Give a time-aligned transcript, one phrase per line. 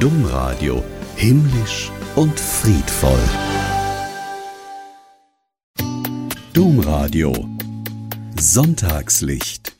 [0.00, 0.82] Domradio
[1.14, 3.20] himmlisch und friedvoll.
[6.54, 7.34] Domradio
[8.34, 9.76] Sonntagslicht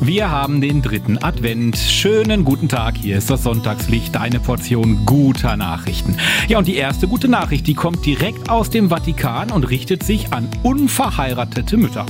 [0.00, 1.76] wir haben den dritten Advent.
[1.76, 6.16] Schönen guten Tag, hier ist das Sonntagslicht, eine Portion guter Nachrichten.
[6.48, 10.32] Ja, und die erste gute Nachricht, die kommt direkt aus dem Vatikan und richtet sich
[10.32, 12.06] an unverheiratete Mütter.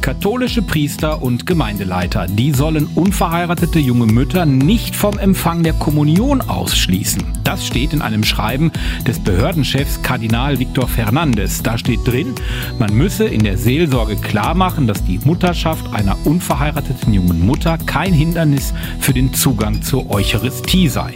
[0.00, 7.22] Katholische Priester und Gemeindeleiter, die sollen unverheiratete junge Mütter nicht vom Empfang der Kommunion ausschließen.
[7.44, 8.70] Das steht in einem Schreiben
[9.06, 11.62] des Behördenchefs Kardinal Victor Fernandes.
[11.62, 12.34] Da steht drin,
[12.78, 18.12] man müsse in der Seelsorge klar machen, dass die Mutterschaft einer unverheirateten jungen Mutter kein
[18.12, 21.12] Hindernis für den Zugang zur Eucharistie sei.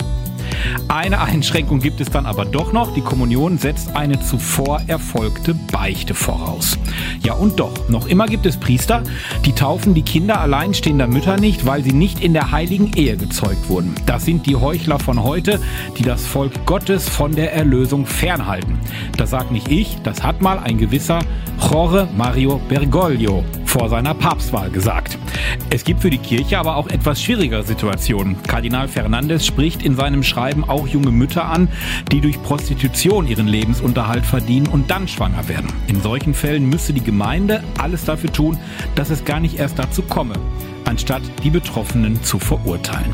[0.89, 2.95] Eine Einschränkung gibt es dann aber doch noch.
[2.95, 6.79] Die Kommunion setzt eine zuvor erfolgte Beichte voraus.
[7.23, 9.03] Ja und doch, noch immer gibt es Priester,
[9.45, 13.69] die taufen die Kinder alleinstehender Mütter nicht, weil sie nicht in der heiligen Ehe gezeugt
[13.69, 13.95] wurden.
[14.07, 15.59] Das sind die Heuchler von heute,
[15.99, 18.79] die das Volk Gottes von der Erlösung fernhalten.
[19.17, 21.21] Das sagt nicht ich, das hat mal ein gewisser
[21.71, 23.43] Jorge Mario Bergoglio
[23.75, 25.19] vor seiner Papstwahl gesagt.
[25.69, 28.41] Es gibt für die Kirche aber auch etwas schwierigere Situationen.
[28.45, 31.67] Kardinal Fernandes spricht in seinem Schreiben auch junge Mütter an,
[32.13, 35.73] die durch Prostitution ihren Lebensunterhalt verdienen und dann schwanger werden.
[35.89, 38.59] In solchen Fällen müsse die Gemeinde alles dafür tun,
[38.95, 40.35] dass es gar nicht erst dazu komme,
[40.85, 43.13] anstatt die Betroffenen zu verurteilen.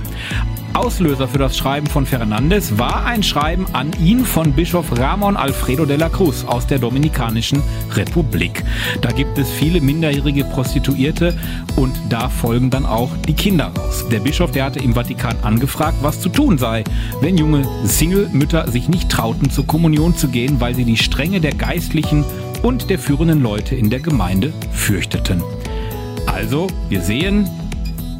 [0.73, 5.85] Auslöser für das Schreiben von Fernandes war ein Schreiben an ihn von Bischof Ramon Alfredo
[5.85, 7.63] de la Cruz aus der Dominikanischen
[7.95, 8.65] Republik.
[9.01, 11.37] Da gibt es viele minderjährige Prostituierte
[11.77, 14.07] und da folgen dann auch die Kinder raus.
[14.11, 16.85] Der Bischof, der hatte im Vatikan angefragt, was zu tun sei,
[17.21, 21.55] wenn junge Single-Mütter sich nicht trauten, zur Kommunion zu gehen, weil sie die Strenge der
[21.55, 22.25] Geistlichen
[22.63, 25.43] und der führenden Leute in der Gemeinde fürchteten.
[26.27, 27.48] Also, wir sehen,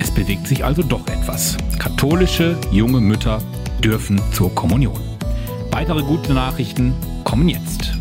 [0.01, 1.57] es bewegt sich also doch etwas.
[1.79, 3.41] Katholische junge Mütter
[3.85, 4.99] dürfen zur Kommunion.
[5.71, 8.00] Weitere gute Nachrichten kommen jetzt.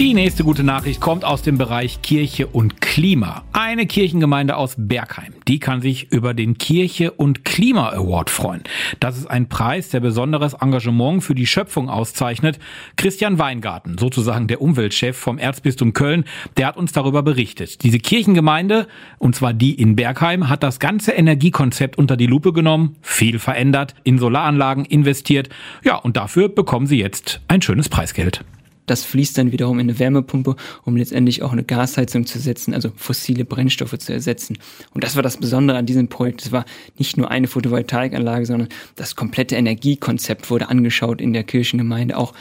[0.00, 3.44] Die nächste gute Nachricht kommt aus dem Bereich Kirche und Klima.
[3.52, 8.62] Eine Kirchengemeinde aus Bergheim, die kann sich über den Kirche und Klima Award freuen.
[8.98, 12.58] Das ist ein Preis, der besonderes Engagement für die Schöpfung auszeichnet.
[12.96, 16.24] Christian Weingarten, sozusagen der Umweltchef vom Erzbistum Köln,
[16.56, 17.82] der hat uns darüber berichtet.
[17.82, 18.88] Diese Kirchengemeinde,
[19.18, 23.94] und zwar die in Bergheim, hat das ganze Energiekonzept unter die Lupe genommen, viel verändert,
[24.04, 25.50] in Solaranlagen investiert.
[25.84, 28.42] Ja, und dafür bekommen sie jetzt ein schönes Preisgeld.
[28.90, 32.90] Das fließt dann wiederum in eine Wärmepumpe, um letztendlich auch eine Gasheizung zu setzen, also
[32.96, 34.58] fossile Brennstoffe zu ersetzen.
[34.92, 36.42] Und das war das Besondere an diesem Projekt.
[36.42, 36.64] Es war
[36.98, 42.16] nicht nur eine Photovoltaikanlage, sondern das komplette Energiekonzept wurde angeschaut in der Kirchengemeinde.
[42.16, 42.34] Auch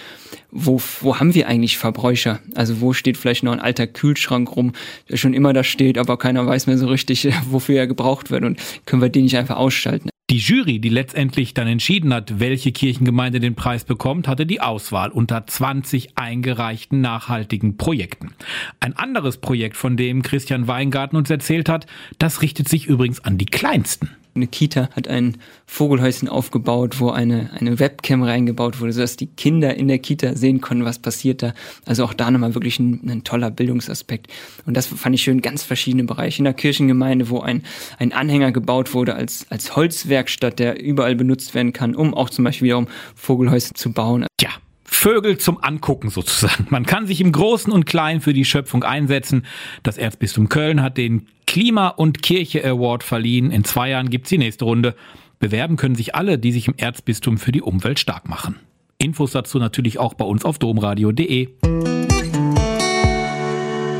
[0.49, 2.39] wo, wo haben wir eigentlich Verbräucher?
[2.55, 4.73] Also wo steht vielleicht noch ein alter Kühlschrank rum,
[5.07, 8.43] der schon immer da steht, aber keiner weiß mehr so richtig, wofür er gebraucht wird
[8.43, 10.09] und können wir den nicht einfach ausschalten?
[10.29, 15.09] Die Jury, die letztendlich dann entschieden hat, welche Kirchengemeinde den Preis bekommt, hatte die Auswahl
[15.09, 18.35] unter 20 eingereichten nachhaltigen Projekten.
[18.79, 21.87] Ein anderes Projekt, von dem Christian Weingarten uns erzählt hat,
[22.19, 27.51] das richtet sich übrigens an die Kleinsten eine Kita hat ein Vogelhäuschen aufgebaut, wo eine,
[27.53, 31.53] eine Webcam reingebaut wurde, sodass die Kinder in der Kita sehen konnten, was passiert da.
[31.85, 34.27] Also auch da nochmal wirklich ein, ein toller Bildungsaspekt.
[34.65, 36.39] Und das fand ich schön, ganz verschiedene Bereiche.
[36.39, 37.63] In der Kirchengemeinde, wo ein,
[37.97, 42.45] ein Anhänger gebaut wurde als, als Holzwerkstatt, der überall benutzt werden kann, um auch zum
[42.45, 44.25] Beispiel wiederum Vogelhäuschen zu bauen.
[44.41, 44.49] Ja,
[44.83, 46.67] Vögel zum Angucken sozusagen.
[46.69, 49.45] Man kann sich im Großen und Kleinen für die Schöpfung einsetzen.
[49.83, 53.49] Das Erzbistum Köln hat den Klima- und Kirche Award verliehen.
[53.49, 54.93] In zwei Jahren gibt's die nächste Runde.
[55.39, 58.57] Bewerben können sich alle, die sich im Erzbistum für die Umwelt stark machen.
[58.99, 61.49] Infos dazu natürlich auch bei uns auf domradio.de.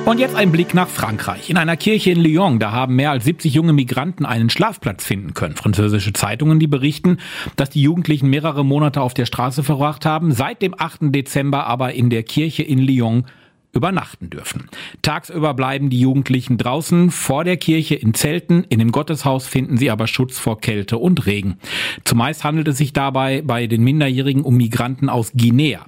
[0.06, 1.50] Und jetzt ein Blick nach Frankreich.
[1.50, 5.34] In einer Kirche in Lyon, da haben mehr als 70 junge Migranten einen Schlafplatz finden
[5.34, 5.56] können.
[5.56, 7.18] Französische Zeitungen, die berichten,
[7.56, 11.16] dass die Jugendlichen mehrere Monate auf der Straße verbracht haben, seit dem 8.
[11.16, 13.26] Dezember aber in der Kirche in Lyon
[13.74, 14.68] übernachten dürfen.
[15.02, 19.92] Tagsüber bleiben die Jugendlichen draußen vor der Kirche in Zelten, in dem Gotteshaus finden sie
[19.92, 21.58] aber Schutz vor Kälte und Regen.
[22.04, 25.86] Zumeist handelt es sich dabei bei den Minderjährigen um Migranten aus Guinea.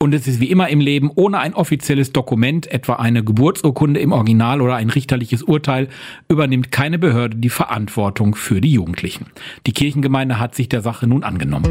[0.00, 4.12] Und es ist wie immer im Leben, ohne ein offizielles Dokument, etwa eine Geburtsurkunde im
[4.12, 5.88] Original oder ein richterliches Urteil,
[6.28, 9.26] übernimmt keine Behörde die Verantwortung für die Jugendlichen.
[9.66, 11.64] Die Kirchengemeinde hat sich der Sache nun angenommen.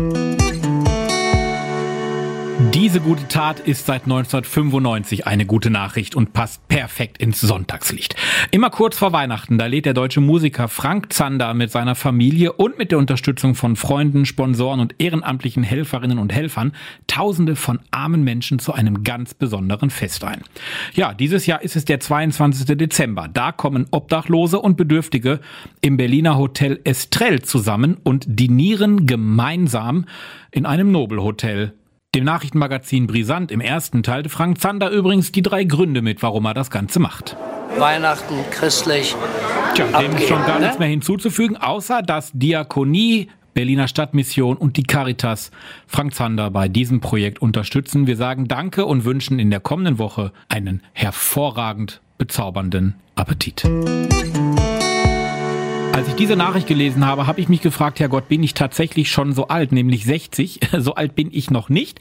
[2.72, 8.16] Diese gute Tat ist seit 1995 eine gute Nachricht und passt perfekt ins Sonntagslicht.
[8.52, 12.78] Immer kurz vor Weihnachten, da lädt der deutsche Musiker Frank Zander mit seiner Familie und
[12.78, 16.74] mit der Unterstützung von Freunden, Sponsoren und ehrenamtlichen Helferinnen und Helfern
[17.08, 20.42] Tausende von armen Menschen zu einem ganz besonderen Fest ein.
[20.94, 22.78] Ja, dieses Jahr ist es der 22.
[22.78, 23.28] Dezember.
[23.28, 25.40] Da kommen Obdachlose und Bedürftige
[25.82, 30.06] im Berliner Hotel Estrell zusammen und dinieren gemeinsam
[30.52, 31.74] in einem Nobelhotel
[32.16, 36.54] dem Nachrichtenmagazin Brisant im ersten teilte Frank Zander übrigens die drei Gründe mit, warum er
[36.54, 37.36] das Ganze macht.
[37.78, 39.16] Weihnachten, christlich.
[39.74, 40.66] Tja, dem ist schon gar ne?
[40.66, 45.52] nichts mehr hinzuzufügen, außer dass Diakonie, Berliner Stadtmission und die Caritas
[45.88, 48.06] Frank Zander bei diesem Projekt unterstützen.
[48.06, 53.64] Wir sagen Danke und wünschen in der kommenden Woche einen hervorragend bezaubernden Appetit.
[56.14, 59.34] Ich diese Nachricht gelesen habe, habe ich mich gefragt, Herr Gott, bin ich tatsächlich schon
[59.34, 60.60] so alt, nämlich 60?
[60.78, 62.00] So alt bin ich noch nicht.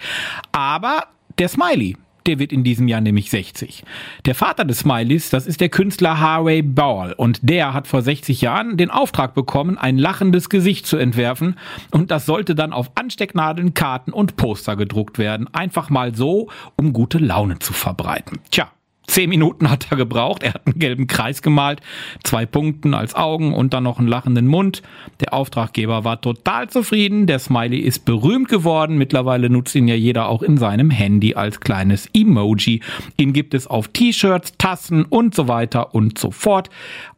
[0.53, 1.07] Aber
[1.39, 3.85] der Smiley, der wird in diesem Jahr nämlich 60.
[4.27, 8.43] Der Vater des Smileys, das ist der Künstler Harvey Ball und der hat vor 60
[8.43, 11.57] Jahren den Auftrag bekommen, ein lachendes Gesicht zu entwerfen
[11.91, 15.49] und das sollte dann auf Anstecknadeln, Karten und Poster gedruckt werden.
[15.55, 18.41] Einfach mal so, um gute Laune zu verbreiten.
[18.51, 18.71] Tja,
[19.13, 20.43] Zehn Minuten hat er gebraucht.
[20.43, 21.83] Er hat einen gelben Kreis gemalt,
[22.25, 24.81] zwei Punkten als Augen und dann noch einen lachenden Mund.
[25.21, 27.27] Der Auftraggeber war total zufrieden.
[27.27, 28.97] Der Smiley ist berühmt geworden.
[28.97, 32.81] Mittlerweile nutzt ihn ja jeder auch in seinem Handy als kleines Emoji.
[33.19, 36.71] Ihn gibt es auf T-Shirts, Tassen und so weiter und so fort.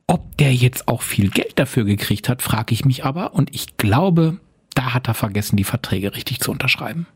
[0.09, 3.35] Ob der jetzt auch viel Geld dafür gekriegt hat, frage ich mich aber.
[3.35, 4.39] Und ich glaube,
[4.75, 7.07] da hat er vergessen, die Verträge richtig zu unterschreiben.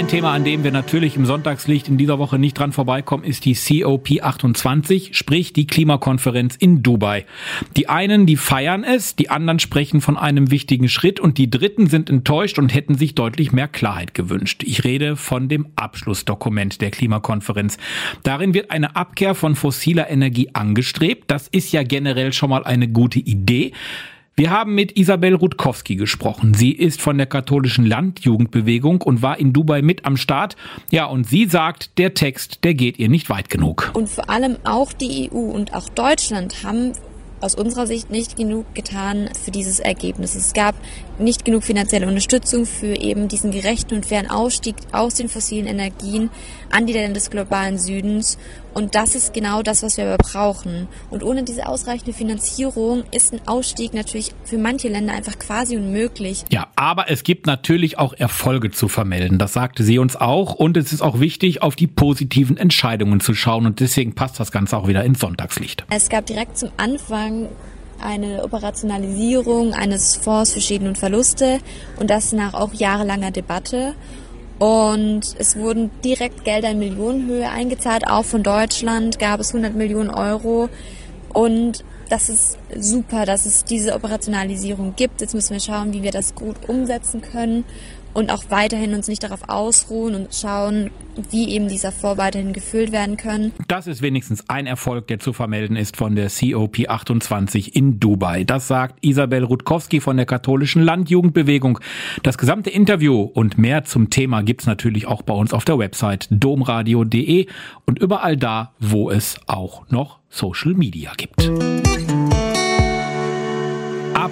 [0.00, 3.44] Ein Thema, an dem wir natürlich im Sonntagslicht in dieser Woche nicht dran vorbeikommen, ist
[3.44, 7.26] die COP28, sprich die Klimakonferenz in Dubai.
[7.76, 11.86] Die einen, die feiern es, die anderen sprechen von einem wichtigen Schritt und die Dritten
[11.86, 14.62] sind enttäuscht und hätten sich deutlich mehr Klarheit gewünscht.
[14.64, 17.76] Ich rede von dem Abschlussdokument der Klimakonferenz.
[18.22, 21.24] Darin wird eine Abkehr von fossiler Energie angestrebt.
[21.30, 23.72] Das ist ja generell schon mal eine gute Idee.
[24.40, 26.54] Wir haben mit Isabel Rutkowski gesprochen.
[26.54, 30.56] Sie ist von der katholischen Landjugendbewegung und war in Dubai mit am Start.
[30.90, 33.90] Ja, und sie sagt, der Text, der geht ihr nicht weit genug.
[33.92, 36.94] Und vor allem auch die EU und auch Deutschland haben
[37.42, 40.34] aus unserer Sicht nicht genug getan für dieses Ergebnis.
[40.34, 40.74] Es gab
[41.18, 46.30] nicht genug finanzielle Unterstützung für eben diesen gerechten und fairen Ausstieg aus den fossilen Energien
[46.70, 48.38] an die Länder des globalen Südens.
[48.74, 50.88] Und das ist genau das, was wir aber brauchen.
[51.10, 56.44] Und ohne diese ausreichende Finanzierung ist ein Ausstieg natürlich für manche Länder einfach quasi unmöglich.
[56.50, 59.38] Ja, aber es gibt natürlich auch Erfolge zu vermelden.
[59.38, 60.54] Das sagte sie uns auch.
[60.54, 63.66] Und es ist auch wichtig, auf die positiven Entscheidungen zu schauen.
[63.66, 65.84] Und deswegen passt das Ganze auch wieder ins Sonntagslicht.
[65.90, 67.48] Es gab direkt zum Anfang
[68.02, 71.58] eine Operationalisierung eines Fonds für Schäden und Verluste
[71.98, 73.94] und das nach auch jahrelanger Debatte.
[74.60, 80.10] Und es wurden direkt Gelder in Millionenhöhe eingezahlt, auch von Deutschland gab es 100 Millionen
[80.10, 80.68] Euro.
[81.32, 85.22] Und das ist super, dass es diese Operationalisierung gibt.
[85.22, 87.64] Jetzt müssen wir schauen, wie wir das gut umsetzen können
[88.14, 90.90] und auch weiterhin uns nicht darauf ausruhen und schauen,
[91.30, 93.52] wie eben dieser Fonds weiterhin gefüllt werden können.
[93.68, 98.44] Das ist wenigstens ein Erfolg, der zu vermelden ist von der COP28 in Dubai.
[98.44, 101.78] Das sagt Isabel Rutkowski von der katholischen Landjugendbewegung.
[102.22, 106.28] Das gesamte Interview und mehr zum Thema gibt's natürlich auch bei uns auf der Website
[106.30, 107.46] domradio.de
[107.86, 111.50] und überall da, wo es auch noch Social Media gibt.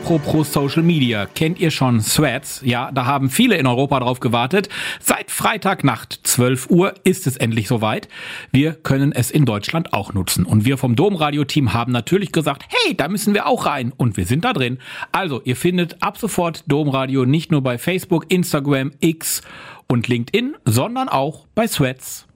[0.09, 2.63] Apropos Social Media, kennt ihr schon Threads?
[2.65, 4.71] Ja, da haben viele in Europa drauf gewartet.
[5.01, 8.09] Seit Freitagnacht 12 Uhr ist es endlich soweit.
[8.51, 10.47] Wir können es in Deutschland auch nutzen.
[10.47, 13.93] Und wir vom Domradio-Team haben natürlich gesagt, hey, da müssen wir auch rein.
[13.95, 14.79] Und wir sind da drin.
[15.13, 19.43] Also, ihr findet ab sofort Domradio nicht nur bei Facebook, Instagram, X
[19.89, 22.27] und LinkedIn, sondern auch bei Threads.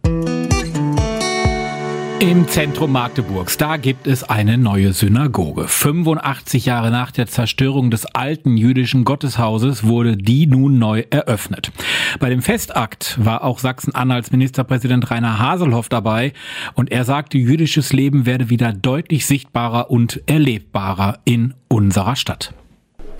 [2.23, 5.67] Im Zentrum Magdeburgs, da gibt es eine neue Synagoge.
[5.67, 11.73] 85 Jahre nach der Zerstörung des alten jüdischen Gotteshauses wurde die nun neu eröffnet.
[12.21, 16.33] Bei dem Festakt war auch Sachsen-Anhalts Ministerpräsident Rainer Haselhoff dabei
[16.75, 22.55] und er sagte, jüdisches Leben werde wieder deutlich sichtbarer und erlebbarer in unserer Stadt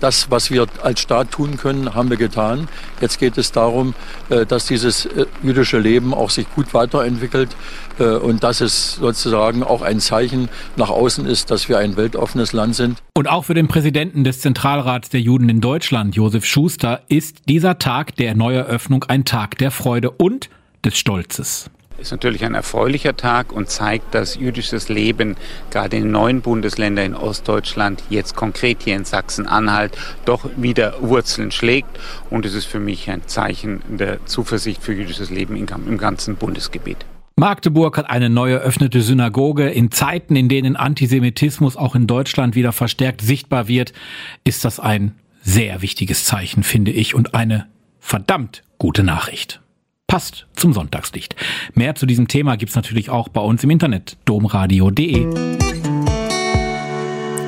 [0.03, 2.67] das, was wir als Staat tun können, haben wir getan.
[2.99, 3.95] Jetzt geht es darum,
[4.29, 7.55] äh, dass dieses äh, jüdische Leben auch sich gut weiterentwickelt
[7.99, 12.51] äh, und dass es sozusagen auch ein Zeichen nach außen ist, dass wir ein weltoffenes
[12.51, 13.01] Land sind.
[13.15, 17.79] Und auch für den Präsidenten des Zentralrats der Juden in Deutschland, Josef Schuster, ist dieser
[17.79, 20.49] Tag der Neueröffnung ein Tag der Freude und
[20.83, 21.69] des Stolzes.
[21.99, 25.37] Ist natürlich ein erfreulicher Tag und zeigt, dass jüdisches Leben
[25.71, 31.99] gerade in neuen Bundesländern in Ostdeutschland, jetzt konkret hier in Sachsen-Anhalt, doch wieder Wurzeln schlägt.
[32.29, 37.05] Und es ist für mich ein Zeichen der Zuversicht für jüdisches Leben im ganzen Bundesgebiet.
[37.35, 39.69] Magdeburg hat eine neu eröffnete Synagoge.
[39.69, 43.93] In Zeiten, in denen Antisemitismus auch in Deutschland wieder verstärkt sichtbar wird,
[44.43, 47.67] ist das ein sehr wichtiges Zeichen, finde ich, und eine
[47.99, 49.62] verdammt gute Nachricht.
[50.13, 51.35] Passt zum Sonntagslicht.
[51.73, 55.25] Mehr zu diesem Thema gibt's natürlich auch bei uns im Internet domradio.de.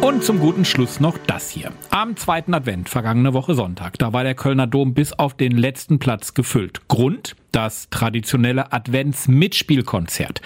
[0.01, 1.71] Und zum guten Schluss noch das hier.
[1.91, 5.99] Am zweiten Advent, vergangene Woche Sonntag, da war der Kölner Dom bis auf den letzten
[5.99, 6.87] Platz gefüllt.
[6.87, 7.35] Grund?
[7.55, 10.41] Das traditionelle Advents-Mitspielkonzert.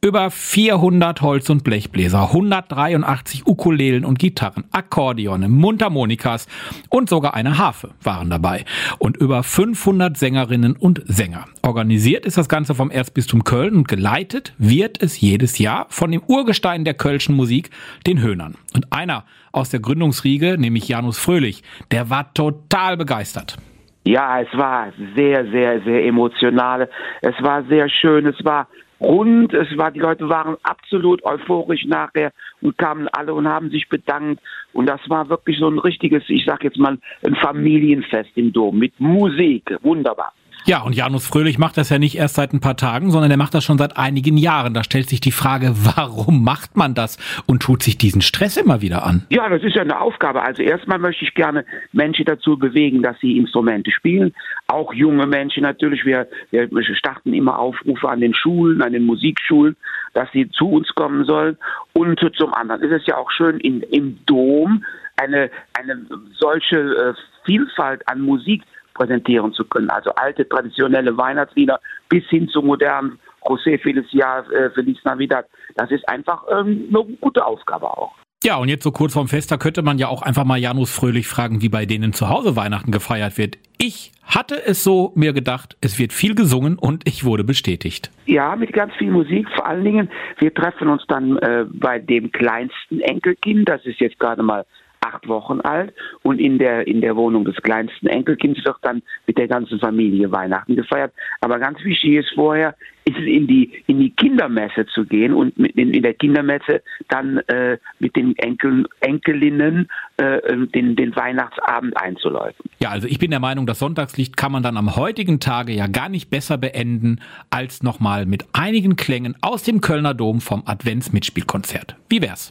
[0.00, 6.46] Über 400 Holz- und Blechbläser, 183 Ukulelen und Gitarren, Akkordeone, Mundharmonikas
[6.88, 8.64] und sogar eine Harfe waren dabei.
[8.98, 11.44] Und über 500 Sängerinnen und Sänger.
[11.62, 16.22] Organisiert ist das Ganze vom Erzbistum Köln und geleitet wird es jedes Jahr von dem
[16.26, 17.70] Urgestein der Kölschen Musik,
[18.06, 18.54] den Höhnern.
[18.72, 23.58] Und einer aus der Gründungsriege, nämlich Janus Fröhlich, der war total begeistert.
[24.04, 26.88] Ja, es war sehr, sehr, sehr emotional.
[27.22, 28.26] Es war sehr schön.
[28.26, 28.68] Es war
[29.00, 29.54] rund.
[29.54, 34.42] Es war, die Leute waren absolut euphorisch nachher und kamen alle und haben sich bedankt.
[34.72, 38.78] Und das war wirklich so ein richtiges, ich sag jetzt mal, ein Familienfest im Dom
[38.78, 39.74] mit Musik.
[39.82, 40.32] Wunderbar.
[40.66, 43.36] Ja, und Janus Fröhlich macht das ja nicht erst seit ein paar Tagen, sondern er
[43.36, 44.72] macht das schon seit einigen Jahren.
[44.72, 48.80] Da stellt sich die Frage, warum macht man das und tut sich diesen Stress immer
[48.80, 49.26] wieder an?
[49.28, 50.42] Ja, das ist ja eine Aufgabe.
[50.42, 54.32] Also erstmal möchte ich gerne Menschen dazu bewegen, dass sie Instrumente spielen.
[54.66, 56.06] Auch junge Menschen natürlich.
[56.06, 59.76] Wir, wir starten immer Aufrufe an den Schulen, an den Musikschulen,
[60.14, 61.58] dass sie zu uns kommen sollen.
[61.92, 64.82] Und zum anderen ist es ja auch schön in, im Dom
[65.16, 66.06] eine, eine
[66.38, 67.14] solche äh,
[67.44, 68.62] Vielfalt an Musik
[68.94, 69.90] präsentieren zu können.
[69.90, 75.46] Also alte traditionelle Weihnachtslieder bis hin zu modernen José Felicia, äh, Feliz Navidad.
[75.74, 78.12] Das ist einfach ähm, eine gute Aufgabe auch.
[78.42, 80.94] Ja, und jetzt so kurz vorm Fest, da könnte man ja auch einfach mal Janus
[80.94, 83.56] Fröhlich fragen, wie bei denen zu Hause Weihnachten gefeiert wird.
[83.78, 88.10] Ich hatte es so mir gedacht, es wird viel gesungen und ich wurde bestätigt.
[88.26, 89.48] Ja, mit ganz viel Musik.
[89.54, 90.10] Vor allen Dingen,
[90.40, 94.66] wir treffen uns dann äh, bei dem kleinsten Enkelkind, das ist jetzt gerade mal
[95.14, 95.92] acht Wochen alt
[96.22, 100.30] und in der, in der Wohnung des kleinsten Enkelkinds wird dann mit der ganzen Familie
[100.32, 101.12] Weihnachten gefeiert.
[101.40, 105.58] Aber ganz wichtig ist vorher, ist es in die, in die Kindermesse zu gehen und
[105.58, 110.40] mit, in, in der Kindermesse dann äh, mit den Enkel, Enkelinnen äh,
[110.74, 112.70] den, den Weihnachtsabend einzuläuten.
[112.80, 115.86] Ja, also ich bin der Meinung, das Sonntagslicht kann man dann am heutigen Tage ja
[115.86, 121.96] gar nicht besser beenden, als nochmal mit einigen Klängen aus dem Kölner Dom vom Adventsmitspielkonzert.
[122.08, 122.48] Wie wär's?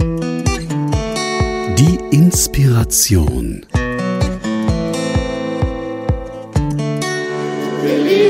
[1.83, 3.65] Die Inspiration.
[7.81, 8.22] Feliz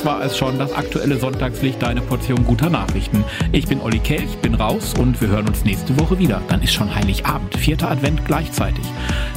[0.00, 3.22] Das war es schon, das aktuelle Sonntagslicht, deine Portion guter Nachrichten.
[3.52, 6.40] Ich bin Olli Kelch, bin raus und wir hören uns nächste Woche wieder.
[6.48, 8.86] Dann ist schon Heiligabend, vierter Advent gleichzeitig.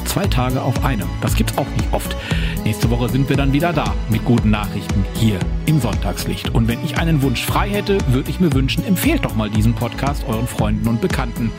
[0.05, 2.15] Zwei Tage auf einem, das gibt's auch nicht oft.
[2.63, 6.51] Nächste Woche sind wir dann wieder da mit guten Nachrichten hier im Sonntagslicht.
[6.55, 9.74] Und wenn ich einen Wunsch frei hätte, würde ich mir wünschen, empfehlt doch mal diesen
[9.74, 11.51] Podcast euren Freunden und Bekannten.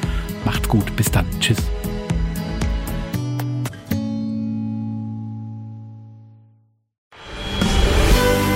[0.46, 1.26] Macht's gut, bis dann.
[1.40, 1.58] Tschüss.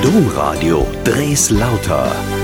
[0.09, 2.38] Domradio Dres Lauter.